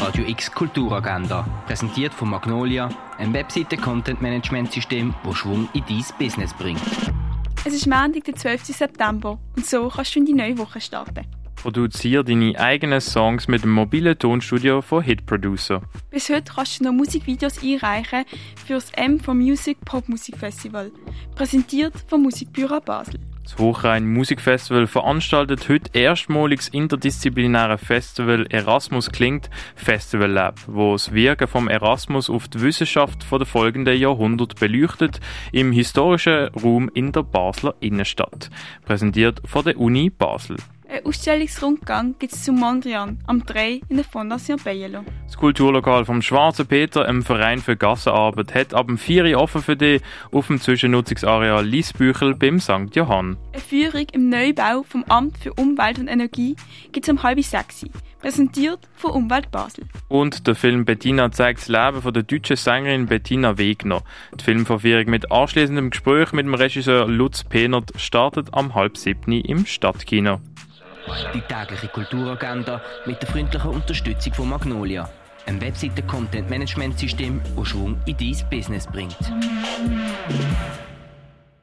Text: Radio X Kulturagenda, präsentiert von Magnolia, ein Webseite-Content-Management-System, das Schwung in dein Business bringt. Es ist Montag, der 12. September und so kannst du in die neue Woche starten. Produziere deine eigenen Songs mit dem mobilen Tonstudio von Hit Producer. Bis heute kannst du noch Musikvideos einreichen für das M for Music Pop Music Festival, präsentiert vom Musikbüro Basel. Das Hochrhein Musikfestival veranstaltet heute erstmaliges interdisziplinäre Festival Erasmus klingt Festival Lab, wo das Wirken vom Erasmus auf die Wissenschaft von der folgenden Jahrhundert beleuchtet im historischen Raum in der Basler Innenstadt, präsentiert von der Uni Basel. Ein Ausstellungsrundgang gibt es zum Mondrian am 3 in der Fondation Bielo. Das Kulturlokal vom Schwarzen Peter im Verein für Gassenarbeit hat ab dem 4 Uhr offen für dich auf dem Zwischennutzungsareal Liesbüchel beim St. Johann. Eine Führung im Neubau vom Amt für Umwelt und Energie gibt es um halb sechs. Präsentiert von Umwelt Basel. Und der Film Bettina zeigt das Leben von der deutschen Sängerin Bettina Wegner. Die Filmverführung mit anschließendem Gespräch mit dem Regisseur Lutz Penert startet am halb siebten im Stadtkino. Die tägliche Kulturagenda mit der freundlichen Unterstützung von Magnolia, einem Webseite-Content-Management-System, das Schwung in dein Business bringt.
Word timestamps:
Radio 0.00 0.26
X 0.26 0.50
Kulturagenda, 0.50 1.46
präsentiert 1.66 2.12
von 2.12 2.30
Magnolia, 2.30 2.88
ein 3.18 3.32
Webseite-Content-Management-System, 3.32 5.14
das 5.24 5.36
Schwung 5.36 5.68
in 5.72 5.84
dein 5.88 6.04
Business 6.18 6.52
bringt. 6.52 6.80
Es 7.64 7.72
ist 7.72 7.86
Montag, 7.86 8.24
der 8.24 8.34
12. 8.34 8.64
September 8.64 9.38
und 9.56 9.64
so 9.64 9.88
kannst 9.88 10.14
du 10.14 10.20
in 10.20 10.26
die 10.26 10.34
neue 10.34 10.58
Woche 10.58 10.80
starten. 10.80 11.26
Produziere 11.56 12.24
deine 12.24 12.58
eigenen 12.58 13.00
Songs 13.00 13.48
mit 13.48 13.62
dem 13.62 13.70
mobilen 13.70 14.18
Tonstudio 14.18 14.82
von 14.82 15.02
Hit 15.02 15.24
Producer. 15.24 15.80
Bis 16.10 16.28
heute 16.28 16.52
kannst 16.54 16.80
du 16.80 16.84
noch 16.84 16.92
Musikvideos 16.92 17.62
einreichen 17.62 18.24
für 18.66 18.74
das 18.74 18.90
M 18.92 19.18
for 19.18 19.34
Music 19.34 19.80
Pop 19.86 20.08
Music 20.08 20.36
Festival, 20.36 20.92
präsentiert 21.34 21.94
vom 22.08 22.22
Musikbüro 22.22 22.80
Basel. 22.80 23.18
Das 23.44 23.58
Hochrhein 23.58 24.10
Musikfestival 24.10 24.86
veranstaltet 24.86 25.68
heute 25.68 25.90
erstmaliges 25.92 26.68
interdisziplinäre 26.68 27.76
Festival 27.76 28.46
Erasmus 28.48 29.10
klingt 29.10 29.50
Festival 29.76 30.30
Lab, 30.30 30.60
wo 30.66 30.92
das 30.92 31.12
Wirken 31.12 31.46
vom 31.46 31.68
Erasmus 31.68 32.30
auf 32.30 32.48
die 32.48 32.62
Wissenschaft 32.62 33.22
von 33.22 33.40
der 33.40 33.46
folgenden 33.46 33.98
Jahrhundert 33.98 34.58
beleuchtet 34.58 35.20
im 35.52 35.72
historischen 35.72 36.48
Raum 36.54 36.90
in 36.94 37.12
der 37.12 37.22
Basler 37.22 37.74
Innenstadt, 37.80 38.48
präsentiert 38.86 39.42
von 39.44 39.62
der 39.62 39.78
Uni 39.78 40.08
Basel. 40.08 40.56
Ein 40.94 41.06
Ausstellungsrundgang 41.06 42.14
gibt 42.20 42.34
es 42.34 42.44
zum 42.44 42.54
Mondrian 42.60 43.18
am 43.26 43.44
3 43.44 43.80
in 43.88 43.96
der 43.96 44.04
Fondation 44.04 44.60
Bielo. 44.62 45.04
Das 45.24 45.36
Kulturlokal 45.36 46.04
vom 46.04 46.22
Schwarzen 46.22 46.68
Peter 46.68 47.08
im 47.08 47.22
Verein 47.22 47.58
für 47.58 47.76
Gassenarbeit 47.76 48.54
hat 48.54 48.74
ab 48.74 48.86
dem 48.86 48.96
4 48.96 49.24
Uhr 49.24 49.42
offen 49.42 49.60
für 49.60 49.74
dich 49.74 50.02
auf 50.30 50.46
dem 50.46 50.60
Zwischennutzungsareal 50.60 51.66
Liesbüchel 51.66 52.36
beim 52.36 52.60
St. 52.60 52.94
Johann. 52.94 53.36
Eine 53.52 53.60
Führung 53.60 54.06
im 54.12 54.28
Neubau 54.28 54.84
vom 54.84 55.02
Amt 55.08 55.36
für 55.38 55.52
Umwelt 55.54 55.98
und 55.98 56.06
Energie 56.06 56.54
gibt 56.92 57.08
es 57.08 57.12
um 57.12 57.24
halb 57.24 57.42
sechs. 57.42 57.84
Präsentiert 58.20 58.78
von 58.94 59.10
Umwelt 59.10 59.50
Basel. 59.50 59.86
Und 60.06 60.46
der 60.46 60.54
Film 60.54 60.84
Bettina 60.84 61.32
zeigt 61.32 61.58
das 61.58 61.68
Leben 61.68 62.02
von 62.02 62.14
der 62.14 62.22
deutschen 62.22 62.54
Sängerin 62.54 63.06
Bettina 63.06 63.58
Wegner. 63.58 64.02
Die 64.38 64.44
Filmverführung 64.44 65.10
mit 65.10 65.32
anschließendem 65.32 65.90
Gespräch 65.90 66.32
mit 66.32 66.46
dem 66.46 66.54
Regisseur 66.54 67.08
Lutz 67.08 67.42
Penert 67.42 67.90
startet 67.96 68.54
am 68.54 68.76
halb 68.76 68.96
siebten 68.96 69.32
im 69.32 69.66
Stadtkino. 69.66 70.38
Die 71.34 71.40
tägliche 71.42 71.88
Kulturagenda 71.88 72.80
mit 73.06 73.20
der 73.20 73.28
freundlichen 73.28 73.70
Unterstützung 73.70 74.32
von 74.34 74.48
Magnolia, 74.48 75.08
einem 75.46 75.60
Webseite-Content-Management-System, 75.60 77.40
das 77.56 77.68
Schwung 77.68 77.98
in 78.06 78.16
dein 78.16 78.48
Business 78.50 78.86
bringt. 78.86 79.16